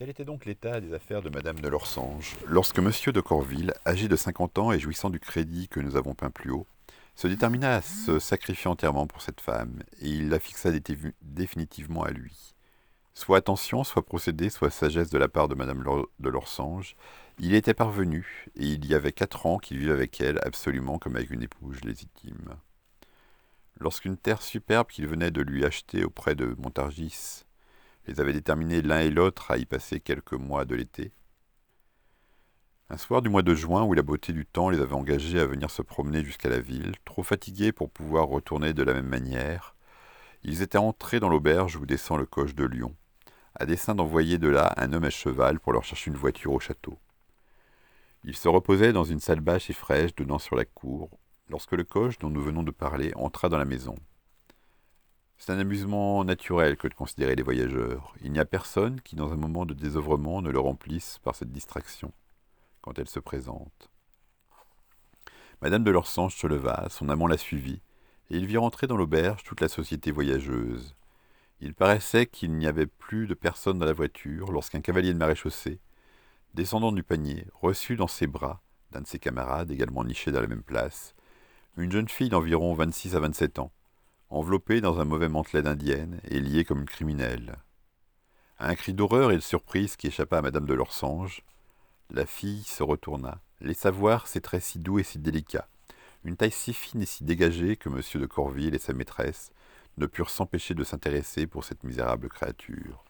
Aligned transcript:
Tel 0.00 0.08
était 0.08 0.24
donc 0.24 0.46
l'état 0.46 0.80
des 0.80 0.94
affaires 0.94 1.20
de 1.20 1.28
Madame 1.28 1.60
de 1.60 1.68
Lorsange, 1.68 2.34
lorsque 2.46 2.78
Monsieur 2.78 3.12
de 3.12 3.20
Corville, 3.20 3.74
âgé 3.86 4.08
de 4.08 4.16
cinquante 4.16 4.56
ans 4.56 4.72
et 4.72 4.78
jouissant 4.78 5.10
du 5.10 5.20
crédit 5.20 5.68
que 5.68 5.78
nous 5.78 5.94
avons 5.94 6.14
peint 6.14 6.30
plus 6.30 6.50
haut, 6.50 6.66
se 7.16 7.26
détermina 7.26 7.74
à 7.74 7.82
se 7.82 8.18
sacrifier 8.18 8.70
entièrement 8.70 9.06
pour 9.06 9.20
cette 9.20 9.42
femme, 9.42 9.82
et 10.00 10.08
il 10.08 10.30
la 10.30 10.40
fixa 10.40 10.70
définitivement 11.20 12.02
à 12.02 12.12
lui. 12.12 12.54
Soit 13.12 13.36
attention, 13.36 13.84
soit 13.84 14.00
procédé, 14.00 14.48
soit 14.48 14.70
sagesse 14.70 15.10
de 15.10 15.18
la 15.18 15.28
part 15.28 15.48
de 15.48 15.54
Madame 15.54 15.84
de 16.18 16.28
Lorsange, 16.30 16.96
il 17.38 17.52
était 17.54 17.74
parvenu, 17.74 18.46
et 18.56 18.68
il 18.68 18.86
y 18.86 18.94
avait 18.94 19.12
quatre 19.12 19.44
ans 19.44 19.58
qu'il 19.58 19.76
vivait 19.76 19.92
avec 19.92 20.18
elle 20.22 20.40
absolument 20.44 20.98
comme 20.98 21.16
avec 21.16 21.28
une 21.28 21.42
épouse 21.42 21.84
légitime. 21.84 22.56
Lorsqu'une 23.78 24.16
terre 24.16 24.40
superbe 24.40 24.86
qu'il 24.86 25.06
venait 25.06 25.30
de 25.30 25.42
lui 25.42 25.66
acheter 25.66 26.04
auprès 26.04 26.34
de 26.34 26.56
Montargis 26.56 27.44
les 28.06 28.20
avait 28.20 28.32
déterminés 28.32 28.82
l'un 28.82 29.00
et 29.00 29.10
l'autre 29.10 29.50
à 29.50 29.58
y 29.58 29.66
passer 29.66 30.00
quelques 30.00 30.32
mois 30.32 30.64
de 30.64 30.74
l'été. 30.74 31.12
Un 32.88 32.96
soir 32.96 33.22
du 33.22 33.28
mois 33.28 33.42
de 33.42 33.54
juin, 33.54 33.84
où 33.84 33.92
la 33.92 34.02
beauté 34.02 34.32
du 34.32 34.46
temps 34.46 34.68
les 34.68 34.80
avait 34.80 34.94
engagés 34.94 35.38
à 35.38 35.46
venir 35.46 35.70
se 35.70 35.80
promener 35.80 36.24
jusqu'à 36.24 36.48
la 36.48 36.58
ville, 36.58 36.94
trop 37.04 37.22
fatigués 37.22 37.70
pour 37.70 37.88
pouvoir 37.88 38.26
retourner 38.26 38.72
de 38.72 38.82
la 38.82 38.94
même 38.94 39.06
manière, 39.06 39.76
ils 40.42 40.62
étaient 40.62 40.78
entrés 40.78 41.20
dans 41.20 41.28
l'auberge 41.28 41.76
où 41.76 41.86
descend 41.86 42.18
le 42.18 42.26
coche 42.26 42.54
de 42.54 42.64
Lyon, 42.64 42.96
à 43.54 43.66
dessein 43.66 43.94
d'envoyer 43.94 44.38
de 44.38 44.48
là 44.48 44.74
un 44.76 44.92
homme 44.92 45.04
à 45.04 45.10
cheval 45.10 45.60
pour 45.60 45.72
leur 45.72 45.84
chercher 45.84 46.10
une 46.10 46.16
voiture 46.16 46.52
au 46.52 46.60
château. 46.60 46.98
Ils 48.24 48.36
se 48.36 48.48
reposaient 48.48 48.92
dans 48.92 49.04
une 49.04 49.20
salle 49.20 49.40
basse 49.40 49.70
et 49.70 49.74
fraîche 49.74 50.14
donnant 50.14 50.38
sur 50.38 50.56
la 50.56 50.64
cour, 50.64 51.10
lorsque 51.48 51.72
le 51.72 51.84
coche 51.84 52.18
dont 52.18 52.30
nous 52.30 52.42
venons 52.42 52.62
de 52.62 52.70
parler 52.70 53.12
entra 53.14 53.48
dans 53.48 53.58
la 53.58 53.64
maison. 53.64 53.94
C'est 55.40 55.52
un 55.52 55.58
amusement 55.58 56.22
naturel 56.22 56.76
que 56.76 56.86
de 56.86 56.92
considérer 56.92 57.34
les 57.34 57.42
voyageurs. 57.42 58.12
Il 58.22 58.30
n'y 58.30 58.38
a 58.38 58.44
personne 58.44 59.00
qui, 59.00 59.16
dans 59.16 59.32
un 59.32 59.36
moment 59.36 59.64
de 59.64 59.72
désœuvrement, 59.72 60.42
ne 60.42 60.50
le 60.50 60.60
remplisse 60.60 61.18
par 61.22 61.34
cette 61.34 61.50
distraction, 61.50 62.12
quand 62.82 62.98
elle 62.98 63.08
se 63.08 63.20
présente. 63.20 63.88
Madame 65.62 65.82
de 65.82 65.90
Lorsange 65.90 66.36
se 66.36 66.46
leva, 66.46 66.88
son 66.90 67.08
amant 67.08 67.26
la 67.26 67.38
suivit, 67.38 67.80
et 68.28 68.36
il 68.36 68.44
vit 68.44 68.58
rentrer 68.58 68.86
dans 68.86 68.98
l'auberge 68.98 69.42
toute 69.42 69.62
la 69.62 69.68
société 69.68 70.10
voyageuse. 70.10 70.94
Il 71.62 71.72
paraissait 71.72 72.26
qu'il 72.26 72.52
n'y 72.52 72.66
avait 72.66 72.86
plus 72.86 73.26
de 73.26 73.32
personne 73.32 73.78
dans 73.78 73.86
la 73.86 73.94
voiture 73.94 74.52
lorsqu'un 74.52 74.82
cavalier 74.82 75.14
de 75.14 75.18
maréchaussée, 75.18 75.80
descendant 76.52 76.92
du 76.92 77.02
panier, 77.02 77.46
reçut 77.54 77.96
dans 77.96 78.08
ses 78.08 78.26
bras, 78.26 78.60
d'un 78.90 79.00
de 79.00 79.06
ses 79.06 79.18
camarades 79.18 79.70
également 79.70 80.04
niché 80.04 80.32
dans 80.32 80.42
la 80.42 80.48
même 80.48 80.62
place, 80.62 81.14
une 81.78 81.92
jeune 81.92 82.08
fille 82.08 82.28
d'environ 82.28 82.74
vingt-six 82.74 83.16
à 83.16 83.20
vingt-sept 83.20 83.58
ans, 83.58 83.72
enveloppée 84.30 84.80
dans 84.80 85.00
un 85.00 85.04
mauvais 85.04 85.28
mantelet 85.28 85.62
d'indienne 85.62 86.20
et 86.28 86.40
liée 86.40 86.64
comme 86.64 86.80
une 86.80 86.86
criminelle. 86.86 87.56
Un 88.58 88.74
cri 88.74 88.94
d'horreur 88.94 89.32
et 89.32 89.36
de 89.36 89.40
surprise 89.40 89.96
qui 89.96 90.06
échappa 90.06 90.38
à 90.38 90.42
madame 90.42 90.66
de 90.66 90.74
Lorsange, 90.74 91.42
la 92.10 92.26
fille 92.26 92.62
se 92.62 92.82
retourna, 92.82 93.40
laissa 93.60 93.90
voir 93.90 94.26
ses 94.26 94.40
traits 94.40 94.62
si 94.62 94.78
doux 94.78 94.98
et 94.98 95.02
si 95.02 95.18
délicats, 95.18 95.68
une 96.24 96.36
taille 96.36 96.50
si 96.50 96.72
fine 96.72 97.02
et 97.02 97.06
si 97.06 97.24
dégagée 97.24 97.76
que 97.76 97.88
M. 97.88 98.00
de 98.20 98.26
Corville 98.26 98.74
et 98.74 98.78
sa 98.78 98.92
maîtresse 98.92 99.50
ne 99.96 100.06
purent 100.06 100.30
s'empêcher 100.30 100.74
de 100.74 100.84
s'intéresser 100.84 101.46
pour 101.46 101.64
cette 101.64 101.84
misérable 101.84 102.28
créature. 102.28 103.04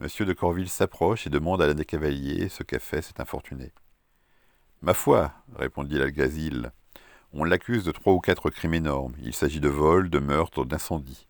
M. 0.00 0.08
de 0.20 0.32
Corville 0.32 0.70
s'approche 0.70 1.26
et 1.26 1.30
demande 1.30 1.60
à 1.60 1.66
l'un 1.66 1.74
des 1.74 1.84
cavaliers 1.84 2.48
ce 2.48 2.62
qu'a 2.62 2.78
fait 2.78 3.02
cet 3.02 3.20
infortuné. 3.20 3.72
Ma 4.80 4.94
foi, 4.94 5.32
répondit 5.56 5.98
l'algazil, 5.98 6.72
on 7.32 7.44
l'accuse 7.44 7.84
de 7.84 7.92
trois 7.92 8.12
ou 8.12 8.20
quatre 8.20 8.50
crimes 8.50 8.74
énormes. 8.74 9.14
Il 9.22 9.34
s'agit 9.34 9.60
de 9.60 9.68
vol, 9.68 10.10
de 10.10 10.18
meurtre, 10.18 10.64
d'incendie. 10.64 11.26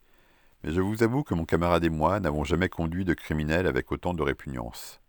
Mais 0.63 0.73
je 0.73 0.81
vous 0.81 1.03
avoue 1.03 1.23
que 1.23 1.35
mon 1.35 1.45
camarade 1.45 1.85
et 1.85 1.91
moi 1.91 2.21
n'avons 2.21 2.45
jamais 2.45 2.69
conduit 2.69 3.05
de 3.05 3.15
criminel 3.15 3.67
avec 3.67 3.93
autant 3.93 4.15
de 4.15 4.23
répugnance. 4.23 5.01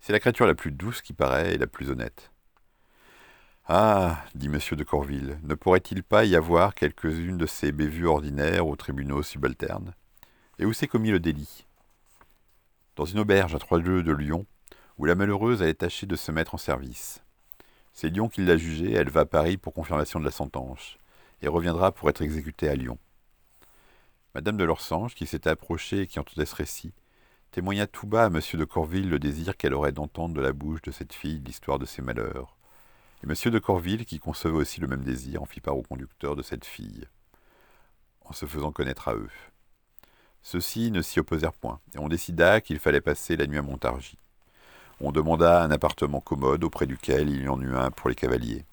C'est 0.00 0.12
la 0.12 0.20
créature 0.20 0.46
la 0.46 0.54
plus 0.54 0.72
douce 0.72 1.02
qui 1.02 1.12
paraît 1.12 1.54
et 1.54 1.58
la 1.58 1.66
plus 1.66 1.90
honnête. 1.90 2.30
Ah, 3.68 4.24
dit 4.36 4.46
M. 4.46 4.60
de 4.72 4.84
Corville, 4.84 5.40
ne 5.42 5.54
pourrait-il 5.54 6.04
pas 6.04 6.24
y 6.24 6.36
avoir 6.36 6.74
quelques-unes 6.74 7.38
de 7.38 7.46
ces 7.46 7.72
bévues 7.72 8.06
ordinaires 8.06 8.68
aux 8.68 8.76
tribunaux 8.76 9.24
subalternes? 9.24 9.94
Et 10.60 10.64
où 10.64 10.72
s'est 10.72 10.86
commis 10.86 11.10
le 11.10 11.18
délit? 11.18 11.66
Dans 12.94 13.04
une 13.04 13.18
auberge 13.18 13.56
à 13.56 13.58
trois 13.58 13.80
lieues 13.80 14.04
de 14.04 14.12
Lyon, 14.12 14.46
où 14.98 15.04
la 15.04 15.16
malheureuse 15.16 15.62
a 15.62 15.74
tâché 15.74 16.06
de 16.06 16.14
se 16.14 16.30
mettre 16.30 16.54
en 16.54 16.58
service. 16.58 17.22
C'est 17.98 18.10
Lyon 18.10 18.28
qui 18.28 18.44
l'a 18.44 18.58
jugée, 18.58 18.92
elle 18.92 19.08
va 19.08 19.20
à 19.20 19.24
Paris 19.24 19.56
pour 19.56 19.72
confirmation 19.72 20.20
de 20.20 20.26
la 20.26 20.30
sentence, 20.30 20.98
et 21.40 21.48
reviendra 21.48 21.92
pour 21.92 22.10
être 22.10 22.20
exécutée 22.20 22.68
à 22.68 22.74
Lyon. 22.74 22.98
Madame 24.34 24.58
de 24.58 24.64
Lorsange, 24.64 25.14
qui 25.14 25.24
s'était 25.24 25.48
approchée 25.48 26.02
et 26.02 26.06
qui 26.06 26.18
entendait 26.18 26.44
ce 26.44 26.54
récit, 26.54 26.92
témoigna 27.52 27.86
tout 27.86 28.06
bas 28.06 28.24
à 28.24 28.26
M. 28.26 28.38
de 28.52 28.64
Corville 28.66 29.08
le 29.08 29.18
désir 29.18 29.56
qu'elle 29.56 29.72
aurait 29.72 29.92
d'entendre 29.92 30.34
de 30.34 30.42
la 30.42 30.52
bouche 30.52 30.82
de 30.82 30.90
cette 30.90 31.14
fille 31.14 31.40
l'histoire 31.40 31.78
de 31.78 31.86
ses 31.86 32.02
malheurs. 32.02 32.58
Et 33.24 33.26
M. 33.26 33.50
de 33.50 33.58
Corville, 33.58 34.04
qui 34.04 34.18
concevait 34.18 34.58
aussi 34.58 34.78
le 34.78 34.88
même 34.88 35.02
désir, 35.02 35.40
en 35.42 35.46
fit 35.46 35.62
part 35.62 35.78
au 35.78 35.82
conducteur 35.82 36.36
de 36.36 36.42
cette 36.42 36.66
fille, 36.66 37.06
en 38.26 38.34
se 38.34 38.44
faisant 38.44 38.72
connaître 38.72 39.08
à 39.08 39.14
eux. 39.14 39.30
Ceux-ci 40.42 40.90
ne 40.90 41.00
s'y 41.00 41.18
opposèrent 41.18 41.54
point, 41.54 41.80
et 41.94 41.98
on 41.98 42.10
décida 42.10 42.60
qu'il 42.60 42.78
fallait 42.78 43.00
passer 43.00 43.38
la 43.38 43.46
nuit 43.46 43.56
à 43.56 43.62
Montargis. 43.62 44.18
On 44.98 45.12
demanda 45.12 45.62
un 45.62 45.70
appartement 45.70 46.20
commode 46.20 46.64
auprès 46.64 46.86
duquel 46.86 47.28
il 47.28 47.42
y 47.42 47.48
en 47.48 47.60
eut 47.60 47.76
un 47.76 47.90
pour 47.90 48.08
les 48.08 48.14
cavaliers. 48.14 48.64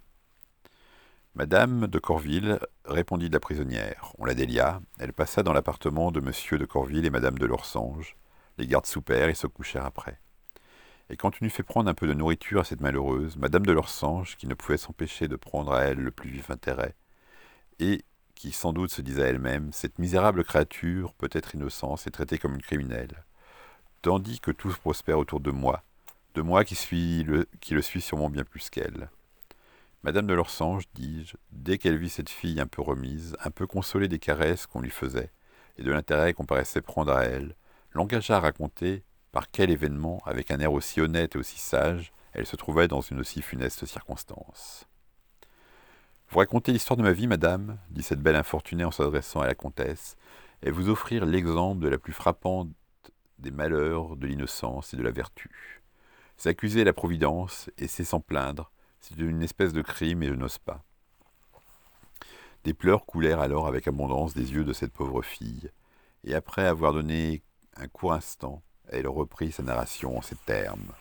Madame 1.36 1.88
de 1.88 2.00
Corville 2.00 2.60
répondit 2.86 3.28
de 3.28 3.34
la 3.34 3.42
prisonnière. 3.42 4.14
On 4.20 4.26
la 4.26 4.34
délia. 4.34 4.80
Elle 5.00 5.12
passa 5.12 5.44
dans 5.44 5.52
l'appartement 5.52 6.12
de 6.12 6.22
Monsieur 6.22 6.58
de 6.58 6.64
Corville 6.66 7.06
et 7.06 7.10
Madame 7.10 7.38
de 7.38 7.46
Lorsange. 7.46 8.16
Les 8.58 8.68
gardes 8.68 8.86
soupèrent 8.86 9.28
et 9.28 9.34
se 9.34 9.48
couchèrent 9.48 9.86
après. 9.86 10.18
Et 11.10 11.18
quand 11.18 11.34
on 11.42 11.46
eut 11.46 11.50
fait 11.50 11.62
prendre 11.62 11.90
un 11.90 11.94
peu 11.94 12.08
de 12.08 12.14
nourriture 12.14 12.62
à 12.62 12.64
cette 12.64 12.80
malheureuse, 12.80 13.36
Madame 13.36 13.66
de 13.66 13.74
Lorsange, 13.74 14.38
qui 14.38 14.48
ne 14.48 14.54
pouvait 14.54 14.78
s'empêcher 14.78 15.28
de 15.28 15.36
prendre 15.36 15.74
à 15.74 15.82
elle 15.82 15.98
le 15.98 16.12
plus 16.12 16.30
vif 16.30 16.50
intérêt, 16.50 16.96
et 17.80 18.06
qui 18.36 18.54
sans 18.54 18.72
doute 18.72 18.92
se 18.92 19.02
disait 19.02 19.24
à 19.24 19.28
elle-même 19.28 19.74
Cette 19.74 20.00
misérable 20.00 20.46
créature 20.46 21.14
peut 21.16 21.30
être 21.34 21.54
innocente 21.54 22.08
et 22.08 22.12
traitée 22.12 22.38
comme 22.38 22.56
une 22.56 22.62
criminelle, 22.62 23.26
tandis 24.02 24.40
que 24.40 24.52
tout 24.52 24.70
prospère 24.70 25.20
autour 25.20 25.42
de 25.42 25.52
moi, 25.52 25.84
de 26.34 26.42
moi 26.42 26.64
qui, 26.64 26.76
le 27.24 27.82
suis 27.82 28.02
sûrement 28.02 28.30
bien 28.30 28.44
plus 28.44 28.70
qu'elle. 28.70 29.10
Madame 30.04 30.28
de 30.28 30.34
Lorsange, 30.34 30.84
dis-je, 30.96 31.36
dès 31.52 31.78
qu'elle 31.78 31.98
vit 31.98 32.10
cette 32.10 32.30
fille 32.30 32.60
un 32.60 32.68
peu 32.68 32.82
remise, 32.82 33.38
un 33.44 33.52
peu 33.52 33.68
consolée 33.68 34.08
des 34.08 34.20
caresses 34.20 34.66
qu'on 34.66 34.82
lui 34.82 34.90
faisait, 34.90 35.32
et 35.78 35.84
de 35.84 35.92
l'intérêt 35.92 36.34
qu'on 36.34 36.46
paraissait 36.46 36.82
prendre 36.82 37.14
à 37.14 37.24
elle, 37.24 37.56
l'engagea 37.92 38.38
à 38.38 38.40
raconter 38.40 39.04
par 39.32 39.50
quel 39.50 39.70
événement, 39.70 40.22
avec 40.26 40.52
un 40.52 40.60
air 40.60 40.74
aussi 40.74 41.00
honnête 41.02 41.36
et 41.36 41.40
aussi 41.40 41.60
sage, 41.60 42.12
elle 42.34 42.46
se 42.46 42.56
trouvait 42.56 42.88
dans 42.88 43.02
une 43.02 43.20
aussi 43.20 43.42
funeste 43.42 43.86
circonstance. 43.86 44.88
Vous 46.30 46.40
raconter 46.40 46.72
l'histoire 46.72 46.98
de 46.98 47.04
ma 47.04 47.14
vie, 47.14 47.28
madame, 47.28 47.78
dit 47.92 48.04
cette 48.04 48.22
belle 48.22 48.36
infortunée 48.36 48.84
en 48.84 48.92
s'adressant 48.92 49.42
à 49.42 49.48
la 49.48 49.56
comtesse, 49.56 50.18
et 50.64 50.72
vous 50.72 50.90
offrir 50.90 51.26
l'exemple 51.26 51.82
de 51.82 51.90
la 51.90 51.98
plus 51.98 52.14
frappante 52.14 52.70
des 53.38 53.52
malheurs, 53.52 54.16
de 54.16 54.28
l'innocence 54.28 54.94
et 54.94 54.98
de 54.98 55.04
la 55.04 55.12
vertu. 55.12 55.83
S'accuser 56.38 56.84
la 56.84 56.94
Providence, 56.94 57.70
et 57.78 57.88
c'est 57.88 58.04
s'en 58.04 58.20
plaindre, 58.20 58.72
c'est 59.00 59.18
une 59.18 59.44
espèce 59.44 59.74
de 59.74 59.82
crime 59.82 60.24
et 60.24 60.28
je 60.28 60.34
n'ose 60.34 60.58
pas. 60.58 60.84
Des 62.64 62.74
pleurs 62.74 63.06
coulèrent 63.06 63.40
alors 63.40 63.68
avec 63.68 63.88
abondance 63.88 64.34
des 64.34 64.54
yeux 64.54 64.64
de 64.64 64.74
cette 64.74 64.94
pauvre 64.94 65.22
fille, 65.22 65.70
et 66.24 66.36
après 66.36 66.66
avoir 66.66 66.94
donné 66.94 67.44
un 67.76 67.88
court 67.88 68.14
instant, 68.14 68.62
elle 68.90 69.08
reprit 69.08 69.52
sa 69.52 69.64
narration 69.64 70.18
en 70.18 70.22
ces 70.22 70.36
termes. 70.36 70.94